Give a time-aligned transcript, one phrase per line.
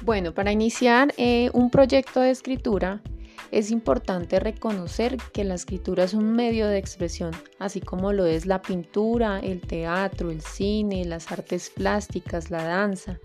[0.00, 3.02] Bueno, para iniciar eh, un proyecto de escritura
[3.50, 8.46] es importante reconocer que la escritura es un medio de expresión, así como lo es
[8.46, 13.18] la pintura, el teatro, el cine, las artes plásticas, la danza.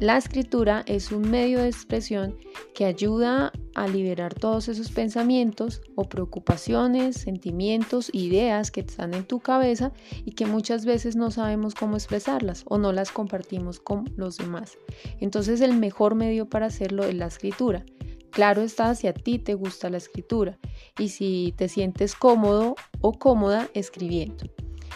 [0.00, 2.38] La escritura es un medio de expresión
[2.74, 9.40] que ayuda a liberar todos esos pensamientos o preocupaciones, sentimientos, ideas que están en tu
[9.40, 9.92] cabeza
[10.24, 14.78] y que muchas veces no sabemos cómo expresarlas o no las compartimos con los demás.
[15.20, 17.84] Entonces el mejor medio para hacerlo es la escritura.
[18.30, 20.58] Claro está si a ti te gusta la escritura
[20.98, 24.46] y si te sientes cómodo o cómoda escribiendo.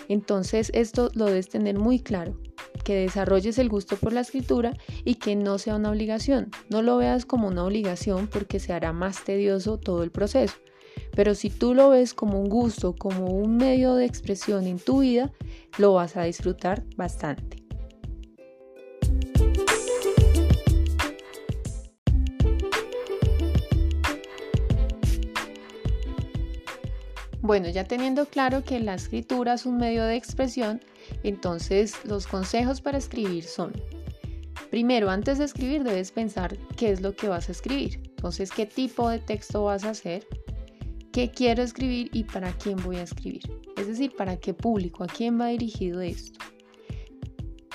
[0.08, 2.38] Entonces esto lo debes tener muy claro
[2.84, 6.50] que desarrolles el gusto por la escritura y que no sea una obligación.
[6.68, 10.54] No lo veas como una obligación porque se hará más tedioso todo el proceso.
[11.14, 15.00] Pero si tú lo ves como un gusto, como un medio de expresión en tu
[15.00, 15.32] vida,
[15.78, 17.63] lo vas a disfrutar bastante.
[27.44, 30.80] Bueno, ya teniendo claro que la escritura es un medio de expresión,
[31.22, 33.74] entonces los consejos para escribir son,
[34.70, 38.00] primero, antes de escribir debes pensar qué es lo que vas a escribir.
[38.02, 40.26] Entonces, qué tipo de texto vas a hacer,
[41.12, 43.42] qué quiero escribir y para quién voy a escribir.
[43.76, 46.40] Es decir, para qué público, a quién va dirigido esto.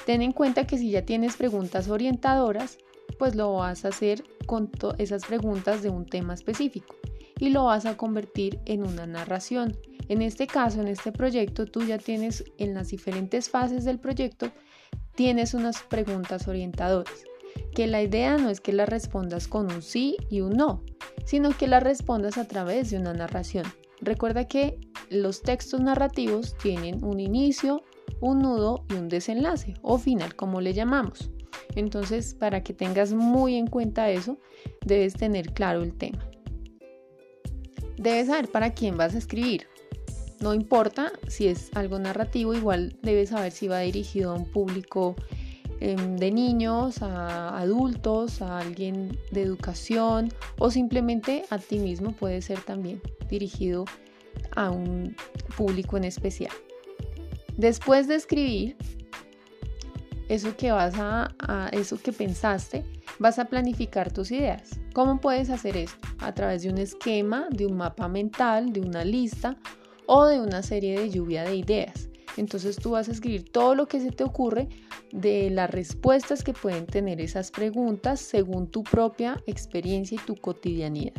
[0.07, 2.79] Ten en cuenta que si ya tienes preguntas orientadoras,
[3.19, 6.95] pues lo vas a hacer con esas preguntas de un tema específico
[7.39, 9.77] y lo vas a convertir en una narración.
[10.07, 14.51] En este caso, en este proyecto, tú ya tienes en las diferentes fases del proyecto,
[15.15, 17.23] tienes unas preguntas orientadoras,
[17.73, 20.83] que la idea no es que las respondas con un sí y un no,
[21.25, 23.65] sino que las respondas a través de una narración.
[24.01, 27.83] Recuerda que los textos narrativos tienen un inicio,
[28.21, 31.29] un nudo y un desenlace o final, como le llamamos.
[31.75, 34.39] Entonces, para que tengas muy en cuenta eso,
[34.85, 36.28] debes tener claro el tema.
[37.99, 39.67] Debes saber para quién vas a escribir.
[40.39, 45.17] No importa si es algo narrativo, igual debes saber si va dirigido a un público
[45.81, 52.41] em, de niños, a adultos, a alguien de educación o simplemente a ti mismo puede
[52.41, 53.83] ser también dirigido
[54.55, 55.13] a un
[55.57, 56.53] público en especial.
[57.57, 58.77] Después de escribir,
[60.29, 62.85] eso que vas a, a eso que pensaste,
[63.19, 64.79] vas a planificar tus ideas.
[64.93, 66.07] ¿Cómo puedes hacer esto?
[66.19, 69.57] A través de un esquema, de un mapa mental, de una lista
[70.05, 72.09] o de una serie de lluvia de ideas.
[72.37, 74.69] Entonces tú vas a escribir todo lo que se te ocurre
[75.11, 81.13] de las respuestas que pueden tener esas preguntas según tu propia experiencia y tu cotidianidad.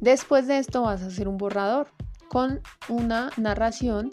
[0.00, 1.88] Después de esto vas a hacer un borrador
[2.28, 4.10] con una narración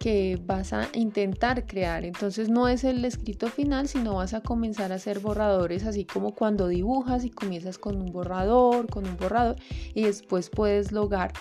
[0.00, 2.04] que vas a intentar crear.
[2.04, 6.34] Entonces no es el escrito final, sino vas a comenzar a hacer borradores, así como
[6.34, 9.56] cuando dibujas y comienzas con un borrador, con un borrador,
[9.94, 11.32] y después puedes lograr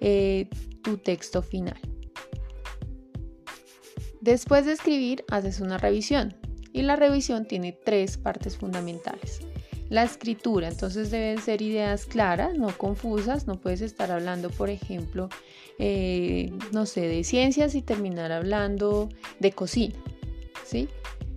[0.00, 0.48] eh,
[0.82, 1.78] tu texto final.
[4.20, 6.34] Después de escribir, haces una revisión.
[6.72, 9.40] Y la revisión tiene tres partes fundamentales.
[9.92, 15.28] La escritura, entonces deben ser ideas claras, no confusas, no puedes estar hablando, por ejemplo,
[15.78, 19.94] eh, no sé, de ciencias y terminar hablando de cocina,
[20.64, 20.88] ¿sí?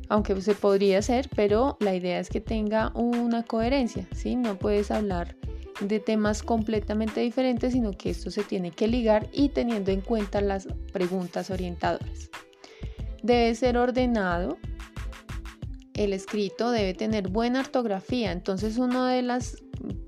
[0.08, 4.38] Aunque se podría hacer, pero la idea es que tenga una coherencia, ¿sí?
[4.38, 5.36] No puedes hablar
[5.82, 10.40] de temas completamente diferentes, sino que esto se tiene que ligar y teniendo en cuenta
[10.40, 12.30] las preguntas orientadoras.
[13.22, 14.58] Debe ser ordenado,
[15.96, 18.32] el escrito debe tener buena ortografía.
[18.32, 19.64] Entonces una de las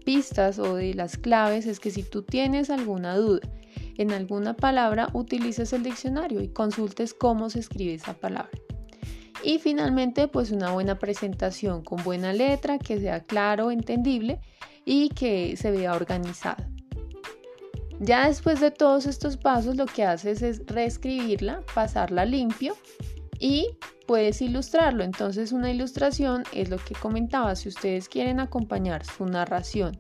[0.06, 3.42] pistas o de las claves es que si tú tienes alguna duda
[3.98, 8.52] en alguna palabra, utilices el diccionario y consultes cómo se escribe esa palabra.
[9.44, 14.40] Y finalmente, pues una buena presentación con buena letra, que sea claro, entendible
[14.86, 16.70] y que se vea organizada.
[18.00, 22.76] Ya después de todos estos pasos, lo que haces es reescribirla, pasarla limpio
[23.40, 25.04] y puedes ilustrarlo.
[25.04, 27.56] Entonces una ilustración es lo que comentaba.
[27.56, 30.00] Si ustedes quieren acompañar su narración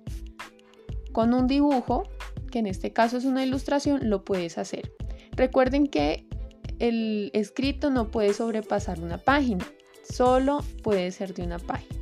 [1.12, 2.04] con un dibujo,
[2.51, 4.92] que en este caso es una ilustración, lo puedes hacer.
[5.31, 6.25] Recuerden que
[6.80, 9.66] el escrito no puede sobrepasar una página,
[10.04, 11.95] solo puede ser de una página.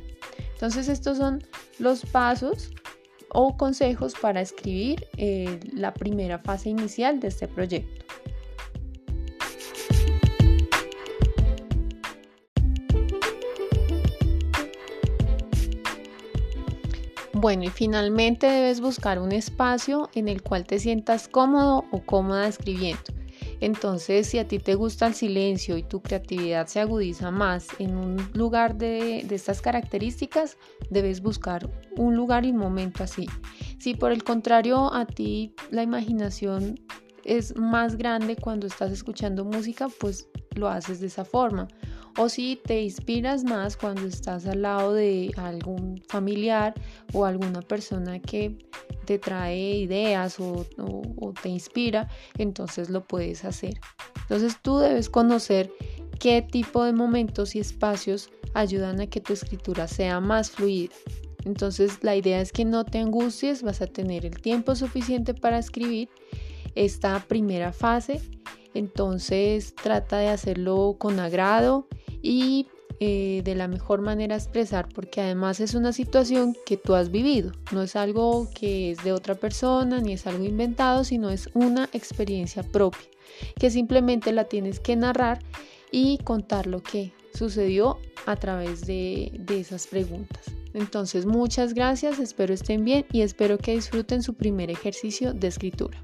[0.52, 1.42] Entonces estos son
[1.78, 2.70] los pasos
[3.30, 8.04] o consejos para escribir eh, la primera fase inicial de este proyecto.
[17.46, 22.48] Bueno, y finalmente debes buscar un espacio en el cual te sientas cómodo o cómoda
[22.48, 23.04] escribiendo.
[23.60, 27.96] Entonces, si a ti te gusta el silencio y tu creatividad se agudiza más en
[27.96, 30.56] un lugar de, estas características,
[30.90, 33.28] debes buscar un lugar y momento así.
[33.78, 36.80] Si por el contrario a ti la imaginación
[37.22, 41.68] es más grande cuando estás escuchando música, pues lo haces de esa forma.
[42.18, 46.72] O si te inspiras más cuando estás al lado de algún familiar
[47.12, 48.56] o alguna persona que
[49.04, 50.64] te trae ideas o,
[51.42, 52.08] te inspira,
[52.38, 53.74] entonces lo puedes hacer.
[54.22, 55.70] Entonces tú debes conocer
[56.18, 60.94] qué tipo de momentos y espacios ayudan a que tu escritura sea más fluida.
[61.44, 65.58] Entonces la idea es que no te angusties, vas a tener el tiempo suficiente para
[65.58, 66.08] escribir
[66.74, 68.22] esta primera fase.
[68.72, 71.86] Entonces trata de hacerlo con agrado
[72.26, 72.66] y
[72.98, 77.52] eh, de la mejor manera expresar porque además es una situación que tú has vivido,
[77.72, 81.88] no es algo que es de otra persona ni es algo inventado, sino es una
[81.92, 83.06] experiencia propia
[83.60, 85.40] que simplemente la tienes que narrar
[85.92, 90.46] y contar lo que sucedió a través de, de esas preguntas.
[90.72, 96.02] Entonces muchas gracias, espero estén bien y espero que disfruten su primer ejercicio de escritura.